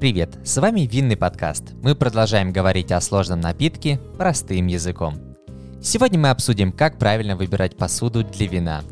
[0.00, 1.74] Привет, с вами Винный подкаст.
[1.82, 5.36] Мы продолжаем говорить о сложном напитке простым языком.
[5.82, 8.82] Сегодня мы обсудим, как правильно выбирать посуду для вина,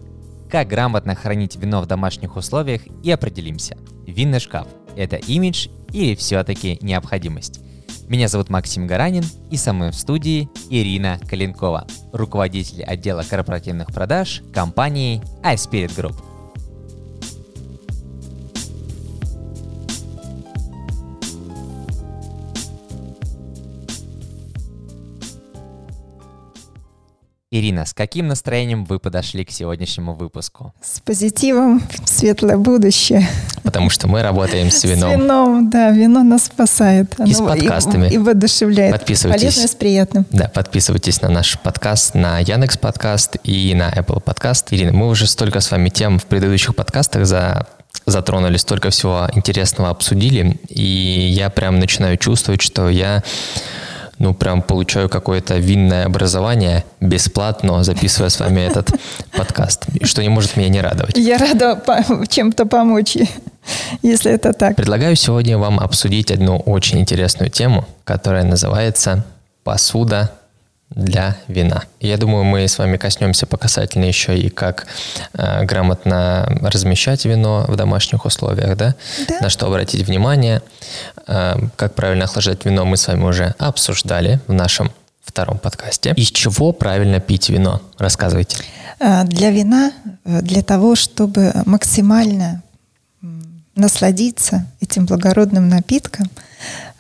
[0.51, 6.77] как грамотно хранить вино в домашних условиях и определимся, винный шкаф– это имидж или все-таки
[6.83, 7.61] необходимость.
[8.07, 14.43] Меня зовут Максим Гаранин и со мной в студии Ирина Калинкова, руководитель отдела корпоративных продаж
[14.53, 16.28] компании iSpirit Group.
[27.51, 30.75] Ирина, с каким настроением вы подошли к сегодняшнему выпуску?
[30.83, 33.27] С позитивом в светлое будущее.
[33.63, 35.11] Потому что мы работаем с вином.
[35.11, 37.19] С вином, да, вино нас спасает.
[37.25, 38.09] И с подкастами.
[38.09, 38.93] И, и воодушевляет.
[38.93, 39.41] Подписывайтесь.
[39.41, 40.27] Полезно и с приятным.
[40.31, 44.71] Да, подписывайтесь на наш подкаст, на Яндекс подкаст и на Apple подкаст.
[44.71, 47.67] Ирина, мы уже столько с вами тем в предыдущих подкастах за
[48.05, 53.23] затронули, столько всего интересного обсудили, и я прям начинаю чувствовать, что я
[54.19, 58.91] ну, прям получаю какое-то винное образование бесплатно, записывая с вами этот
[59.37, 61.17] подкаст, что не может меня не радовать.
[61.17, 61.81] Я рада
[62.29, 63.17] чем-то помочь,
[64.03, 64.77] если это так.
[64.77, 69.25] Предлагаю сегодня вам обсудить одну очень интересную тему, которая называется
[69.65, 70.33] «Посуда
[70.91, 71.85] для вина.
[72.01, 74.87] Я думаю, мы с вами коснемся по касательно еще и как
[75.35, 78.95] э, грамотно размещать вино в домашних условиях, да?
[79.29, 79.39] да?
[79.41, 80.63] На что обратить внимание,
[81.27, 84.91] э, как правильно охлаждать вино, мы с вами уже обсуждали в нашем
[85.23, 86.15] втором подкасте.
[86.17, 87.83] Из чего правильно пить вино?
[87.99, 88.57] Рассказывайте.
[88.99, 89.93] А, для вина,
[90.25, 92.63] э, для того, чтобы максимально
[93.75, 96.29] насладиться этим благородным напитком,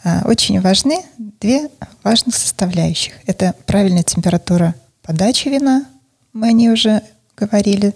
[0.05, 1.03] а, очень важны
[1.41, 1.69] две
[2.03, 3.15] важных составляющих.
[3.27, 5.87] Это правильная температура подачи вина,
[6.33, 7.03] мы о ней уже
[7.37, 7.95] говорили,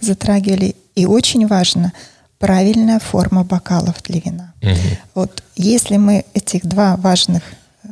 [0.00, 0.76] затрагивали.
[0.94, 1.92] И очень важно
[2.38, 4.54] правильная форма бокалов для вина.
[4.62, 4.78] Угу.
[5.14, 7.42] Вот если мы этих два важных
[7.82, 7.88] э,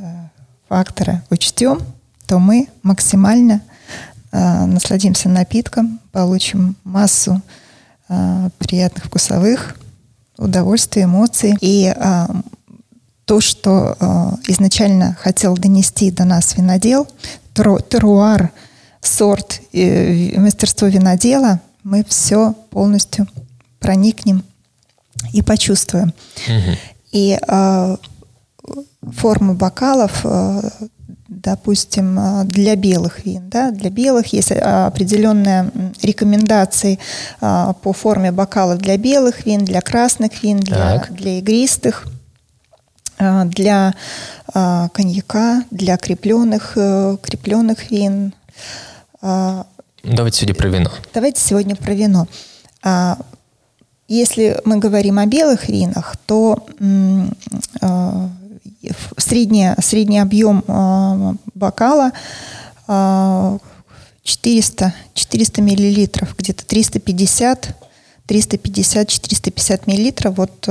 [0.69, 1.81] фактора учтем,
[2.27, 3.61] то мы максимально
[4.31, 7.41] э, насладимся напитком, получим массу
[8.09, 9.77] э, приятных вкусовых
[10.39, 11.55] удовольствий, эмоций.
[11.61, 12.27] И э,
[13.25, 17.07] то, что э, изначально хотел донести до нас винодел,
[17.55, 18.51] тру, теруар,
[19.01, 23.27] сорт, э, мастерство винодела, мы все полностью
[23.81, 24.45] проникнем
[25.33, 26.13] и почувствуем.
[26.49, 26.77] Угу.
[27.13, 27.97] И э,
[29.03, 30.63] форму бокалов, э,
[31.29, 35.71] допустим, для белых вин, да, для белых есть определенные
[36.03, 36.99] рекомендации
[37.41, 42.07] э, по форме бокалов для белых вин, для красных вин, для, для игристых.
[43.23, 43.95] Э, для
[44.55, 48.35] э, коньяка, для крепленных, э, крепленных вин.
[50.03, 50.91] Давайте сегодня про вино.
[51.15, 52.27] Давайте сегодня про вино.
[54.09, 56.67] Если мы говорим о белых винах, то
[59.17, 62.11] средний, средний объем бокала
[64.25, 67.77] 400, 400 миллилитров, где-то 350,
[68.27, 70.37] 350, 450 миллилитров.
[70.37, 70.69] Вот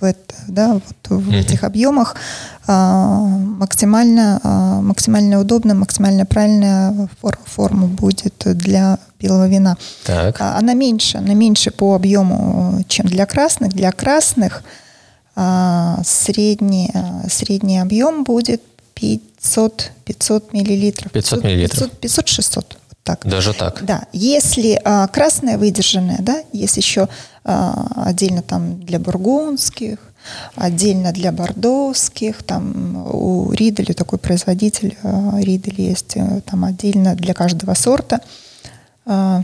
[0.00, 1.40] в, это, да, вот в mm-hmm.
[1.40, 2.16] этих объемах
[2.66, 9.76] а, максимально, а, максимально удобно, максимально правильная фор, форма будет для белого вина.
[10.04, 10.40] Так.
[10.40, 13.72] А, она меньше, она меньше по объему, чем для красных.
[13.72, 14.62] Для красных
[15.36, 16.92] а, средний,
[17.28, 18.62] средний объем будет
[18.94, 21.12] 500, 500 миллилитров.
[21.12, 21.90] 500 миллилитров.
[22.00, 22.76] 500-600
[23.16, 23.26] так.
[23.26, 23.84] Даже так?
[23.84, 24.04] Да.
[24.12, 27.08] Если а, красная выдержанная, да, есть еще
[27.44, 29.98] а, отдельно там для бургундских,
[30.54, 37.34] отдельно для бордовских, там у Ридели такой производитель, а, Ридель есть, э, там отдельно для
[37.34, 38.20] каждого сорта.
[39.06, 39.42] А,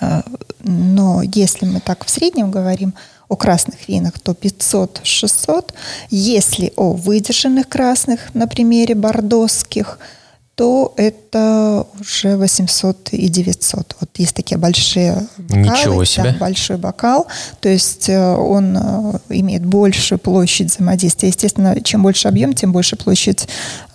[0.00, 0.22] а,
[0.60, 2.94] но если мы так в среднем говорим
[3.28, 5.72] о красных винах, то 500-600.
[6.10, 9.98] Если о выдержанных красных, на примере бордовских–
[10.62, 13.96] то это уже 800 и 900.
[13.98, 15.60] Вот есть такие большие бокалы.
[15.60, 16.30] Ничего себе.
[16.30, 17.26] Да, большой бокал.
[17.60, 21.30] То есть э, он э, имеет большую площадь взаимодействия.
[21.30, 23.48] Естественно, чем больше объем, тем больше площадь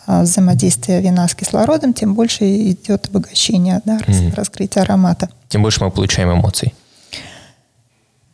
[0.08, 5.30] э, взаимодействия вина с кислородом, тем больше идет обогащение, да, mm раскрытие аромата.
[5.48, 6.74] Тем больше мы получаем эмоций.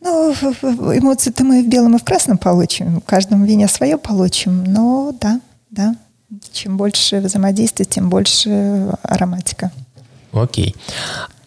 [0.00, 3.00] Ну, эмоции-то мы в белом и в красном получим.
[3.00, 4.64] В каждом вине свое получим.
[4.64, 5.40] Но да,
[5.70, 5.94] да.
[6.52, 9.70] Чем больше взаимодействия, тем больше ароматика.
[10.32, 10.74] Окей.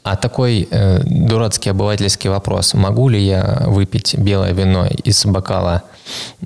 [0.03, 2.73] А такой э, дурацкий обывательский вопрос.
[2.73, 5.83] Могу ли я выпить белое вино из бокала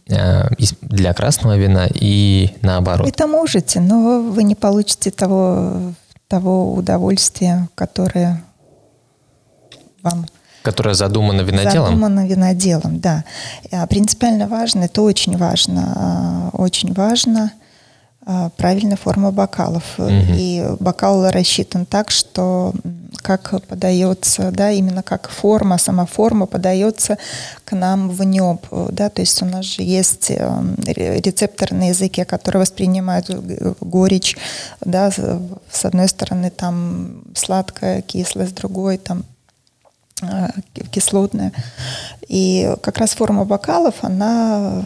[0.08, 3.08] э, из, для красного вина и наоборот?
[3.08, 5.94] Это можете, но вы не получите того,
[6.28, 8.44] того удовольствия, которое
[10.02, 10.26] вам
[10.64, 11.88] Которая задумана виноделом?
[11.88, 13.24] Задумана виноделом, да.
[13.72, 17.52] А, принципиально важно, это очень важно, а, очень важно
[18.24, 19.84] а, правильная форма бокалов.
[19.98, 20.10] Угу.
[20.10, 22.74] И бокал рассчитан так, что
[23.22, 27.18] как подается, да, именно как форма, сама форма подается
[27.66, 32.26] к нам в неб, да, то есть у нас же есть эм, рецепторы на языке,
[32.26, 33.30] которые воспринимают
[33.80, 34.38] горечь,
[34.84, 39.24] да, с одной стороны там сладкое, кислое, с другой там
[40.24, 40.48] э,
[40.92, 41.52] кислотное.
[42.28, 44.84] И как раз форма бокалов, она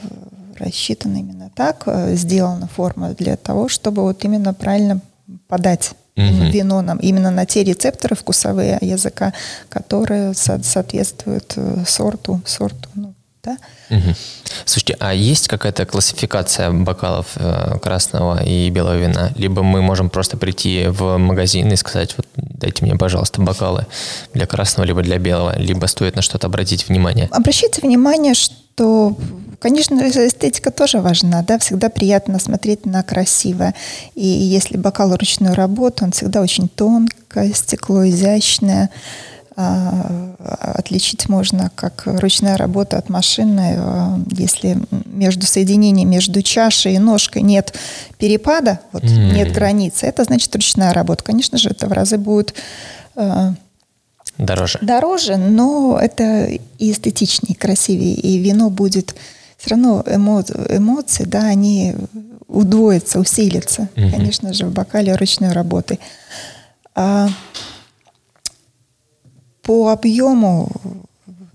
[0.58, 5.02] рассчитана именно так, э, сделана форма для того, чтобы вот именно правильно
[5.48, 6.52] подать угу.
[6.52, 9.34] вино нам именно на те рецепторы вкусовые языка,
[9.70, 13.15] которые со- соответствуют э, сорту, сорту, ну,
[13.46, 13.58] да.
[13.90, 14.16] Угу.
[14.66, 19.32] Слушайте, а есть какая-то классификация бокалов э, красного и белого вина?
[19.36, 23.86] Либо мы можем просто прийти в магазин и сказать, вот дайте мне, пожалуйста, бокалы
[24.34, 27.30] для красного, либо для белого, либо стоит на что-то обратить внимание?
[27.32, 29.16] Обращайте внимание, что
[29.60, 33.74] Конечно, эстетика тоже важна, да, всегда приятно смотреть на красивое.
[34.14, 38.90] И если бокал ручной работы, он всегда очень тонкое, стекло изящное.
[39.58, 40.36] А,
[40.78, 47.42] отличить можно как ручная работа от машины, а, если между соединением между чашей и ножкой
[47.42, 47.74] нет
[48.18, 49.34] перепада, вот mm.
[49.34, 51.24] нет границы, это значит ручная работа.
[51.24, 52.54] Конечно же, это в разы будет
[53.16, 53.54] а,
[54.38, 54.78] дороже.
[54.82, 59.16] Дороже, но это и эстетичнее, красивее, и вино будет
[59.58, 61.96] все равно эмо, эмоции, да, они
[62.50, 64.12] удвоятся, усилятся, угу.
[64.12, 65.98] конечно же, в бокале ручной работы.
[66.94, 67.30] А
[69.76, 70.70] по объему,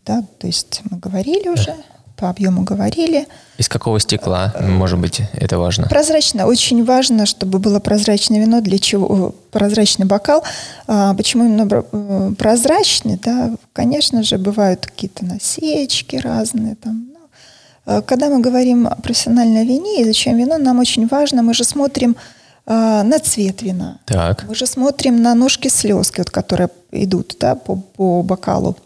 [0.04, 1.74] да, то есть мы говорили уже,
[2.16, 3.26] по объему говорили.
[3.56, 5.88] Из какого стекла, может быть, это важно?
[5.88, 6.46] Прозрачно.
[6.46, 8.60] Очень важно, чтобы было прозрачное вино.
[8.60, 9.34] Для чего?
[9.50, 10.44] Прозрачный бокал.
[10.86, 13.18] А, почему именно э, прозрачный?
[13.24, 17.08] Да, конечно же, бывают какие-то насечки разные, там,
[17.86, 18.02] ну.
[18.02, 22.16] когда мы говорим о профессиональной вине, изучаем вино, нам очень важно, мы же смотрим
[22.66, 23.98] э, на цвет вина.
[24.06, 24.44] Так.
[24.48, 28.76] Мы же смотрим на ножки слезки, вот, которые идут да, по, по бокалу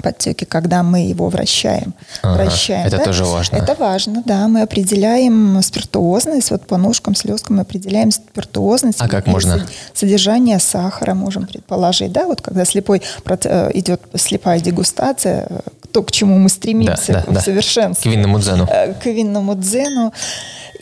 [0.00, 1.94] подтеки, когда мы его вращаем.
[2.22, 3.04] Ага, вращаем это да?
[3.04, 3.56] тоже важно.
[3.56, 4.48] Это важно, да.
[4.48, 9.00] Мы определяем спиртуозность, вот по ножкам, слезкам мы определяем спиртуозность.
[9.00, 9.66] А как можно?
[9.92, 15.48] Содержание сахара можем предположить, да, вот когда слепой э, идет слепая дегустация,
[15.92, 18.10] то, к чему мы стремимся да, да, в совершенстве.
[18.10, 18.66] К винному дзену.
[18.70, 20.12] Э, к винному дзену.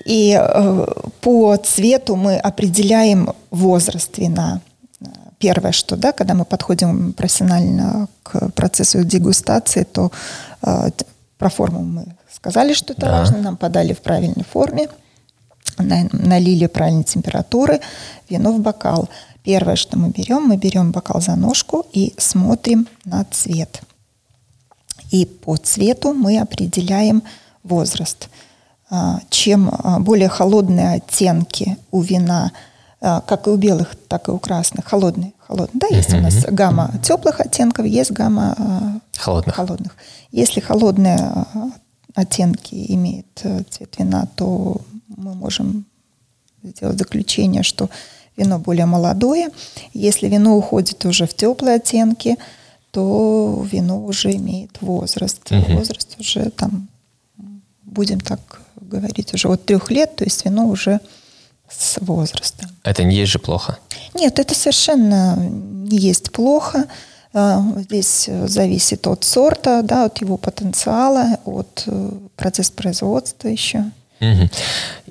[0.05, 0.87] И э,
[1.20, 4.61] по цвету мы определяем возраст вина
[5.41, 10.12] первое, что, да, когда мы подходим профессионально к процессу дегустации, то
[10.62, 10.91] э,
[11.38, 13.19] про форму мы сказали, что это да.
[13.19, 14.88] важно, нам подали в правильной форме,
[15.79, 17.81] на, налили правильной температуры,
[18.29, 19.08] вино в бокал.
[19.43, 23.81] Первое, что мы берем, мы берем бокал за ножку и смотрим на цвет.
[25.11, 27.23] И по цвету мы определяем
[27.62, 28.29] возраст.
[28.90, 32.52] А, чем а, более холодные оттенки у вина–
[33.02, 35.32] а, как и у белых, так и у красных, холодные.
[35.38, 35.81] холодные.
[35.81, 39.54] Да, есть у нас гамма теплых оттенков, есть гамма холодных.
[39.54, 39.96] холодных.
[40.32, 41.46] Если холодные
[42.14, 44.82] оттенки имеют э, цвет вина, то
[45.16, 45.86] мы можем
[46.62, 47.88] сделать заключение, что
[48.36, 49.48] вино более молодое.
[49.94, 52.36] Если вино уходит уже в теплые оттенки,
[52.90, 55.50] то вино уже имеет возраст.
[55.50, 55.78] Угу.
[55.78, 56.88] Возраст уже там,
[57.84, 58.60] будем так
[58.91, 61.01] говорить, уже от трех лет, то есть вино уже
[61.69, 62.69] с возрастом.
[62.82, 63.79] Это не есть же плохо?
[64.15, 66.87] Нет, это совершенно не есть плохо.
[67.32, 73.85] А, здесь зависит от сорта, да, от его потенциала, от э, процесса производства еще.
[74.20, 74.51] Угу.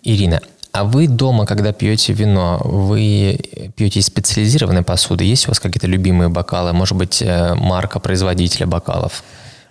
[0.03, 3.39] Ирина, а вы дома, когда пьете вино, вы
[3.75, 5.23] пьете из специализированной посуды?
[5.23, 6.73] Есть у вас какие-то любимые бокалы?
[6.73, 9.23] Может быть, э, марка производителя бокалов?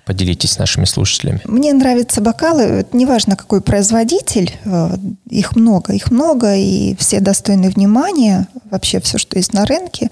[0.09, 1.43] Поделитесь с нашими слушателями.
[1.45, 2.87] Мне нравятся бокалы.
[2.95, 4.57] Неважно, какой производитель.
[4.65, 4.97] Э,
[5.29, 8.49] их много, их много, и все достойны внимания.
[8.71, 10.09] Вообще все, что есть на рынке.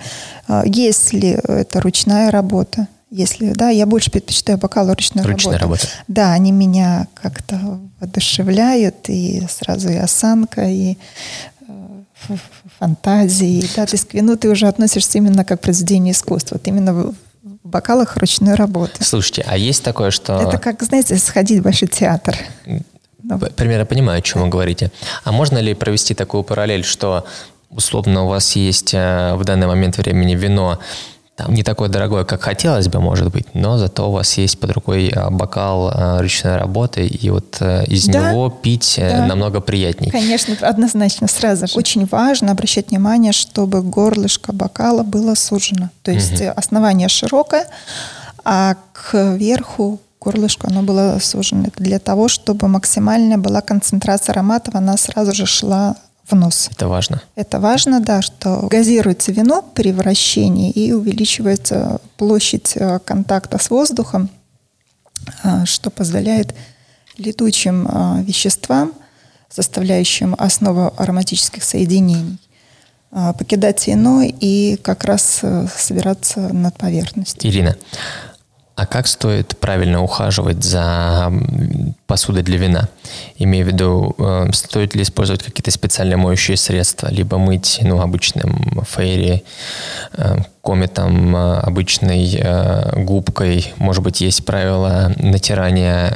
[0.49, 5.87] Э, если это ручная работа, если, да, я больше предпочитаю бокалы ручной Ручная работы.
[5.87, 5.87] работа.
[6.09, 10.99] Да, они меня как-то воодушевляют, и сразу и осанка, и
[11.69, 12.37] э,
[12.79, 13.65] фантазии.
[13.75, 16.57] Да, то есть к вину ты уже относишься именно как произведение искусства.
[16.57, 17.15] Вот именно
[17.62, 19.05] в бокалах ручной работы.
[19.05, 20.41] Слушайте, а есть такое, что...
[20.41, 22.37] Это как, знаете, сходить в большой театр.
[23.23, 23.38] Ну.
[23.57, 24.91] Примерно понимаю, о чем вы говорите.
[25.25, 27.25] А можно ли провести такую параллель, что
[27.71, 30.81] условно у вас есть э, в данный момент времени вино
[31.37, 34.71] там не такой дорогой, как хотелось бы, может быть, но зато у вас есть под
[34.71, 39.26] рукой а, бокал а, ручной работы, и вот э, из да, него пить э, да.
[39.26, 40.11] намного приятнее.
[40.11, 41.76] Конечно, однозначно, сразу же.
[41.76, 45.90] Очень важно обращать внимание, чтобы горлышко бокала было сужено.
[46.02, 46.52] То есть угу.
[46.57, 47.66] основание широкое,
[48.43, 51.66] а кверху горлышку оно было сужено.
[51.76, 55.97] Для того, чтобы максимальная была концентрация ароматов, она сразу же шла
[56.28, 56.68] в нос.
[56.73, 57.23] Это важно.
[57.35, 64.28] Это важно, да, что газируется вино при вращении и увеличивается площадь э, контакта с воздухом,
[65.45, 66.54] э, что позволяет
[67.16, 68.92] летучим э, веществам,
[69.49, 72.38] составляющим основу ароматических соединений,
[73.38, 75.40] покидать вино и как раз
[75.78, 77.49] собираться над поверхностью.
[77.49, 77.76] Ирина,
[78.76, 81.33] а как стоит правильно ухаживать за
[82.06, 82.90] посудой для вина?
[83.38, 88.85] Имею в виду, э, стоит ли использовать какие-то специальные моющие средства, либо мыть ну, обычным
[88.87, 89.45] фейри,
[90.12, 93.73] э, кометом, э, обычной губкой.
[93.78, 96.12] Может быть, есть правила натирания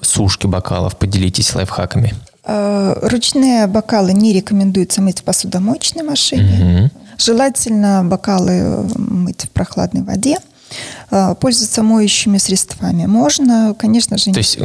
[0.00, 0.96] сушки бокалов.
[0.96, 2.14] Поделитесь лайфхаками.
[2.46, 6.88] Ручные бокалы не рекомендуется мыть в посудомоечной машине.
[6.88, 6.90] Угу.
[7.18, 10.38] Желательно бокалы мыть в прохладной воде.
[11.10, 13.06] Э, пользоваться моющими средствами.
[13.06, 14.32] Можно, конечно же...
[14.32, 14.58] То есть,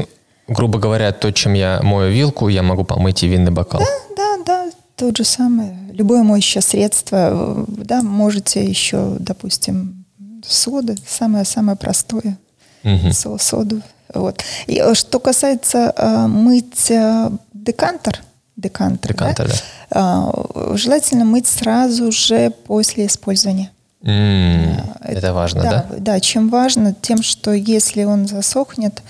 [0.48, 3.82] грубо говоря, то, чем я мою вилку, я могу помыть и винный бокал?
[3.82, 5.78] Да, да, да, то же самое.
[5.92, 10.06] Любое моющее средство, да, можете еще, допустим,
[10.46, 12.38] соды, самое-самое простое,
[12.84, 13.38] угу.
[13.40, 13.82] соду.
[14.14, 14.44] Вот.
[14.68, 18.22] И э, что касается э, мыть э, декантер,
[18.56, 19.56] декантер, декантер да?
[19.90, 20.32] Да.
[20.72, 23.72] Э, желательно мыть сразу же после использования.
[24.06, 25.96] Mm, это, это важно, да, да?
[25.98, 29.02] Да, чем важно, тем, что если он засохнет,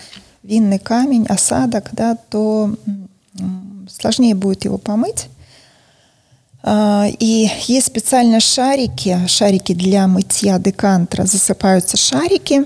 [0.41, 2.73] винный камень, осадок, да, то
[3.89, 5.27] сложнее будет его помыть.
[6.63, 12.65] А, и есть специально шарики, шарики для мытья декантера, засыпаются шарики,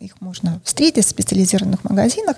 [0.00, 2.36] их можно встретить в специализированных магазинах,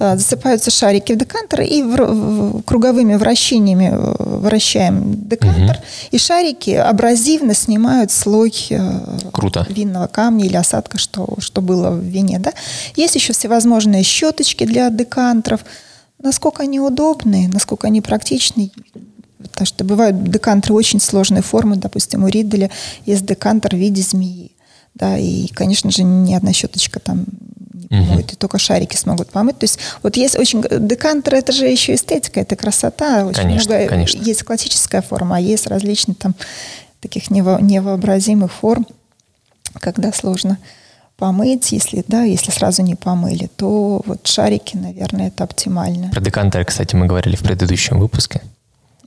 [0.00, 5.84] э, засыпаются шарики в декантер и в, в, круговыми вращениями э, вращаем декантер, угу.
[6.10, 9.64] и шарики абразивно снимают слой э, Круто.
[9.68, 12.40] винного камня или осадка, что, что было в вине.
[12.40, 12.52] Да?
[12.96, 15.60] Есть еще всевозможные щеточки для декантеров.
[16.20, 18.72] Насколько они удобные, насколько они практичны,
[19.38, 22.68] потому что бывают декантеры очень сложной формы, допустим, у Ридделя
[23.04, 24.55] есть декантер в виде змеи
[24.96, 27.26] да, и, конечно же, ни одна щеточка там
[27.74, 29.58] не помоет, uh и только шарики смогут помыть.
[29.58, 30.62] То есть вот есть очень...
[30.62, 33.26] Декантер— это же еще эстетика, это красота.
[33.26, 33.90] Очень конечно, много...
[33.90, 34.22] конечно.
[34.22, 36.34] Есть классическая форма, а есть различные там
[37.00, 37.58] таких нево...
[37.60, 38.86] невообразимых форм,
[39.80, 40.58] когда сложно
[41.18, 46.08] помыть, если, да, если сразу не помыли, то вот шарики, наверное, это оптимально.
[46.10, 48.40] Про декантер, кстати, мы говорили в предыдущем выпуске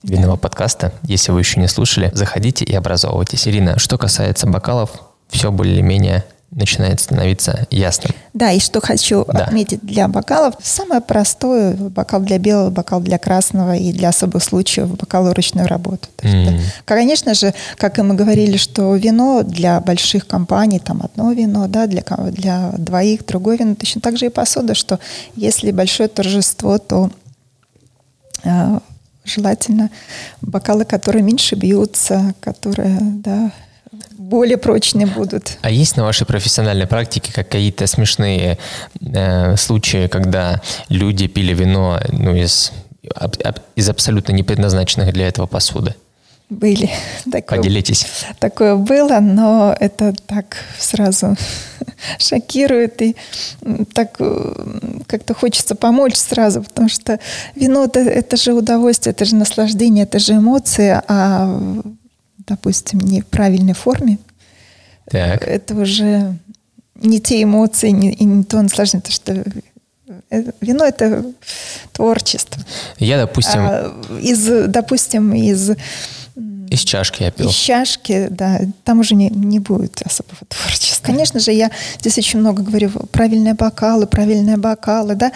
[0.04, 0.42] винного да.
[0.42, 0.94] подкаста.
[1.04, 3.48] Если вы еще не слушали, заходите и образовывайтесь.
[3.48, 8.14] Ирина, что касается бокалов, все более-менее начинает становиться ясным.
[8.34, 9.46] Да, и что хочу да.
[9.46, 14.96] отметить для бокалов, самое простое, бокал для белого, бокал для красного и для особых случаев
[14.98, 16.08] бокал ручной работы.
[16.16, 16.52] То есть, mm.
[16.52, 16.64] да.
[16.86, 21.86] Конечно же, как и мы говорили, что вино для больших компаний, там одно вино, да,
[21.86, 25.00] для, для двоих другое вино, точно так же и посуда, что
[25.36, 27.12] если большое торжество, то
[28.44, 28.80] э,
[29.24, 29.92] желательно
[30.42, 33.52] бокалы, которые меньше бьются, которые, да,
[34.18, 35.58] более прочные будут.
[35.62, 38.58] А есть на вашей профессиональной практике какие-то смешные
[39.02, 42.72] э, случаи, когда люди пили вино ну, из,
[43.16, 43.36] об,
[43.76, 45.96] из абсолютно не предназначенных для этого посуды?
[46.50, 46.90] Были.
[47.32, 48.08] Такое, Поделитесь.
[48.40, 51.36] Такое было, но это так сразу
[52.18, 53.16] шокирует и
[53.94, 54.54] так э,
[55.06, 57.20] как-то хочется помочь сразу, потому что
[57.54, 61.56] вино это, это же удовольствие, это же наслаждение, это же эмоции, а
[62.50, 64.18] допустим, не в правильной форме,
[65.10, 65.48] так.
[65.48, 66.38] это уже
[66.96, 69.44] не те эмоции не, и не то наслаждение, то что
[70.30, 71.26] э, вино это
[71.94, 72.62] творчество.
[72.98, 73.60] Я, допустим...
[73.62, 75.72] А, из, допустим, из...
[76.70, 77.50] Из чашки я пил.
[77.50, 78.62] Из чашки, да.
[78.84, 81.08] Там уже не, не будет особого творчества.
[81.08, 85.32] Конечно же, я здесь очень много говорю, правильные бокалы, правильные бокалы, да.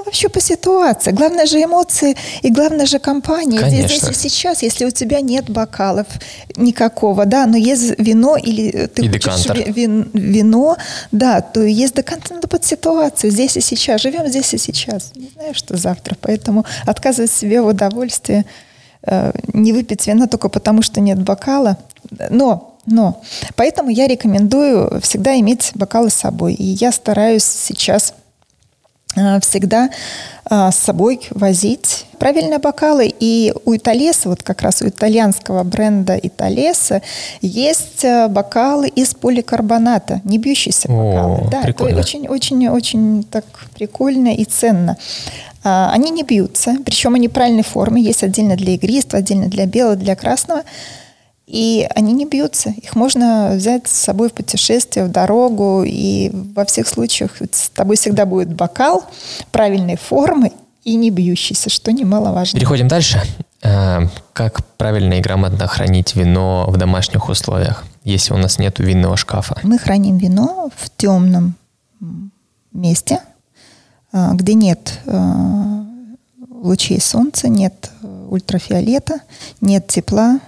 [0.00, 1.10] Ну, вообще по ситуации.
[1.10, 3.58] Главное же эмоции и главное же компания.
[3.58, 3.98] Конечно.
[3.98, 6.06] Здесь и сейчас, если у тебя нет бокалов
[6.56, 10.78] никакого, да, но есть вино или ты и хочешь вин, вино,
[11.12, 13.30] да, то есть декантер надо под ситуацию.
[13.30, 14.00] Здесь и сейчас.
[14.00, 15.12] Живем здесь и сейчас.
[15.14, 16.16] Не знаю, что завтра.
[16.18, 18.46] Поэтому отказывать себе в удовольствии
[19.02, 21.76] э, не выпить вина только потому, что нет бокала.
[22.30, 23.20] Но но
[23.54, 26.54] поэтому я рекомендую всегда иметь бокалы с собой.
[26.54, 28.19] И я стараюсь сейчас Э,
[29.40, 29.90] всегда
[30.48, 33.12] э, с собой возить правильные бокалы.
[33.18, 37.02] И у Италеса, вот как раз у итальянского бренда Италеса,
[37.40, 41.46] есть э, бокалы из поликарбоната, не бьющиеся бокалы.
[41.46, 41.92] О, да, прикольно.
[41.92, 44.96] это очень-очень-очень так прикольно и ценно.
[45.62, 49.96] А, они не бьются, причем они правильной формы, есть отдельно для игристого, отдельно для белого,
[49.96, 50.62] для красного.
[51.50, 52.70] И они не бьются.
[52.70, 55.82] Их можно взять с собой в путешествие, в дорогу.
[55.84, 59.04] И во всех случаях с тобой всегда будет бокал
[59.50, 60.52] правильной формы
[60.84, 62.58] и не бьющийся, что немаловажно.
[62.58, 63.20] Переходим дальше.
[63.62, 69.16] Э, как правильно и грамотно хранить вино в домашних условиях, если у нас нет винного
[69.16, 69.58] шкафа?
[69.64, 71.56] Мы храним вино в темном
[72.72, 73.18] месте,
[74.12, 75.82] э, где нет э,
[76.48, 77.90] лучей солнца, нет
[78.28, 79.18] ультрафиолета,
[79.60, 80.38] нет тепла,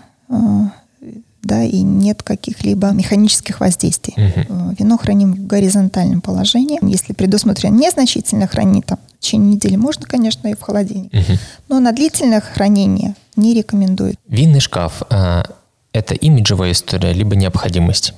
[1.42, 4.14] да, и нет каких-либо механических воздействий.
[4.16, 4.76] Угу.
[4.78, 6.78] Вино храним в горизонтальном положении.
[6.82, 11.12] Если предусмотрено незначительное хранение, там, в течение недели можно, конечно, и в холодильник.
[11.12, 11.38] Угу.
[11.68, 14.18] Но на длительное хранение не рекомендуют.
[14.28, 15.42] Винный шкаф э,–
[15.92, 18.14] это имиджевая история, либо необходимость?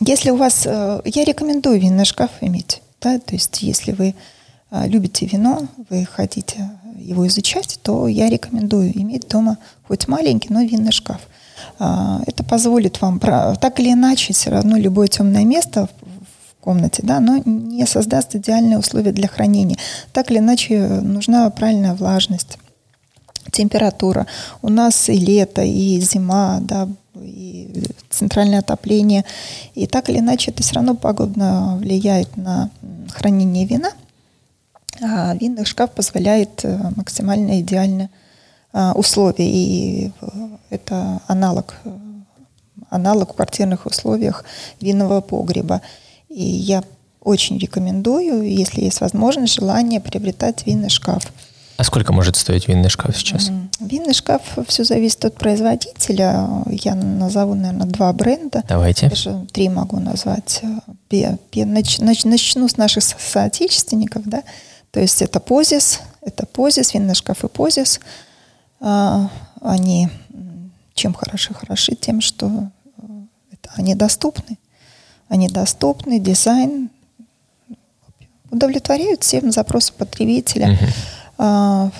[0.00, 0.66] Если у вас...
[0.66, 2.82] Э, я рекомендую винный шкаф иметь.
[3.00, 3.18] Да?
[3.18, 4.14] То есть если вы
[4.86, 10.92] любите вино, вы хотите его изучать, то я рекомендую иметь дома хоть маленький, но винный
[10.92, 11.20] шкаф.
[11.78, 17.20] А, это позволит вам, так или иначе, все равно любое темное место в комнате, да,
[17.20, 19.76] но не создаст идеальные условия для хранения.
[20.12, 22.58] Так или иначе, нужна правильная влажность,
[23.50, 24.26] температура.
[24.62, 29.24] У нас и лето, и зима, да, и центральное отопление.
[29.74, 32.70] И так или иначе, это все равно погодно влияет на
[33.10, 33.90] хранение вина.
[35.02, 38.08] А винный шкаф позволяет э, максимально идеально
[38.94, 39.50] условия.
[39.50, 40.12] И
[40.70, 41.74] это аналог,
[42.88, 44.44] аналог в квартирных условиях
[44.80, 45.82] винного погреба.
[46.30, 46.82] И я
[47.20, 51.22] очень рекомендую, если есть возможность, желание приобретать винный шкаф.
[51.76, 53.50] А сколько может стоить винный шкаф сейчас?
[53.80, 56.48] Винный шкаф все зависит от производителя.
[56.66, 58.62] Я назову, наверное, два бренда.
[58.68, 59.08] Давайте.
[59.08, 60.62] Даже три могу назвать.
[61.10, 64.42] Начну с наших соотечественников, да.
[64.92, 67.98] То есть это Позис, это Позис, винный шкаф и Позис.
[68.80, 69.28] А,
[69.60, 70.08] они
[70.94, 71.54] чем хороши?
[71.54, 73.02] Хороши тем, что э,
[73.52, 74.58] это, они доступны.
[75.28, 76.90] Они доступны, дизайн
[78.50, 80.78] удовлетворяют всем запросам потребителя.
[81.38, 81.90] Uh-huh.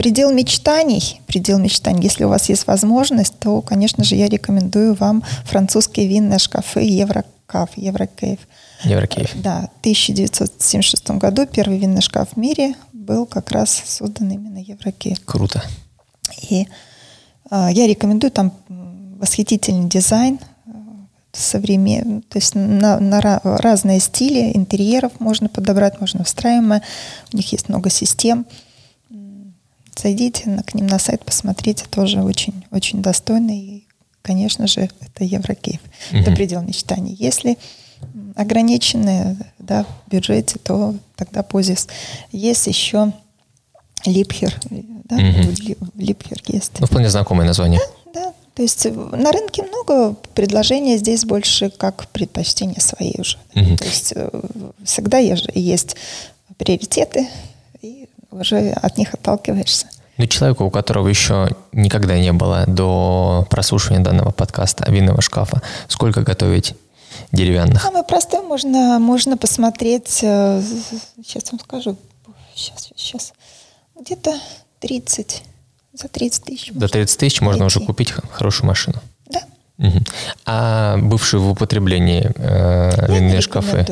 [0.00, 5.22] Предел мечтаний, предел мечтаний, если у вас есть возможность, то, конечно же, я рекомендую вам
[5.44, 8.38] французские винные шкафы Еврокаф, EuroCave.
[8.82, 9.30] EuroCave.
[9.34, 15.18] Да, в 1976 году первый винный шкаф в мире был как раз создан именно EuroCave.
[15.26, 15.62] Круто.
[16.48, 16.66] И
[17.50, 18.54] э, я рекомендую там
[19.18, 20.70] восхитительный дизайн, э,
[21.32, 26.80] современный, то есть на, на разные стили интерьеров можно подобрать, можно встраиваемое.
[27.34, 28.46] У них есть много систем.
[30.00, 33.58] Зайдите на, к ним на сайт, посмотрите, тоже очень, очень достойный.
[33.58, 33.86] И,
[34.22, 35.80] конечно же, это Еврокейв.
[35.80, 36.20] Mm-hmm.
[36.20, 37.14] Это предел мечтаний.
[37.18, 37.58] Если
[38.34, 41.86] ограниченные да, в бюджете, то тогда позис.
[42.32, 43.12] Есть еще
[44.06, 44.58] Липхер,
[45.04, 45.16] да?
[45.16, 45.76] Угу.
[45.96, 46.72] Липхер есть.
[46.78, 47.80] Ну, вполне знакомое название.
[48.06, 48.32] Да, да.
[48.54, 53.36] То есть на рынке много предложений, здесь больше как предпочтение свои уже.
[53.54, 53.76] Угу.
[53.76, 54.30] То есть э,
[54.84, 55.96] всегда есть
[56.56, 57.28] приоритеты,
[57.82, 59.86] и уже от них отталкиваешься.
[60.20, 66.20] Ну, человеку, у которого еще никогда не было до прослушивания данного подкаста винного шкафа, сколько
[66.20, 66.74] готовить
[67.32, 67.80] деревянных?
[67.82, 70.62] Самое простое можно, можно посмотреть, э,
[71.24, 71.96] сейчас вам скажу,
[72.54, 73.32] сейчас, сейчас,
[73.98, 74.38] где-то
[74.80, 75.42] 30,
[75.94, 76.72] за 30 тысяч.
[76.74, 79.00] За 30 тысяч можно уже купить хорошую машину.
[79.24, 79.40] Да.
[79.78, 80.04] Угу.
[80.44, 83.86] А бывшие в употреблении э, винные шкафы?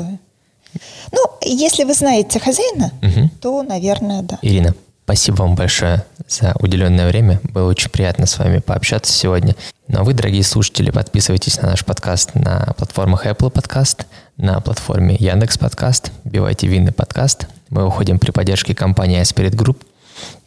[1.10, 3.30] Ну, если вы знаете хозяина, угу.
[3.40, 4.38] то, наверное, да.
[4.42, 4.74] Ирина,
[5.08, 7.40] спасибо вам большое за уделенное время.
[7.42, 9.56] Было очень приятно с вами пообщаться сегодня.
[9.86, 14.04] Ну а вы, дорогие слушатели, подписывайтесь на наш подкаст на платформах Apple Podcast,
[14.36, 17.46] на платформе Яндекс Подкаст, бивайте винный подкаст.
[17.70, 19.78] Мы уходим при поддержке компании Aspirit Group.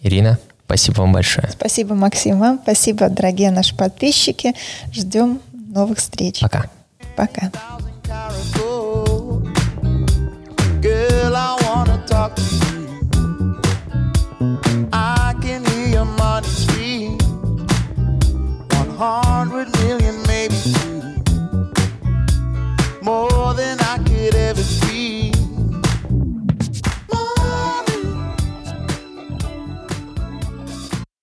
[0.02, 1.50] Ирина, спасибо вам большое.
[1.50, 2.60] Спасибо, Максим, вам.
[2.62, 4.54] Спасибо, дорогие наши подписчики.
[4.94, 6.40] Ждем новых встреч.
[6.40, 6.70] Пока.
[7.16, 7.52] Пока.
[19.02, 19.81] heart would